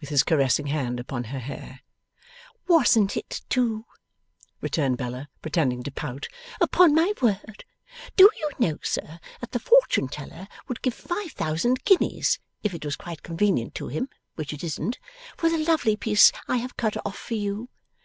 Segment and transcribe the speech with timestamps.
[0.00, 1.82] with his caressing hand upon her hair.
[2.66, 3.84] 'Wasn't it, too!'
[4.60, 6.26] returned Bella, pretending to pout.
[6.60, 7.64] 'Upon my word!
[8.16, 12.84] Do you know, sir, that the Fortune teller would give five thousand guineas (if it
[12.84, 14.98] was quite convenient to him, which it isn't)
[15.36, 17.68] for the lovely piece I have cut off for you?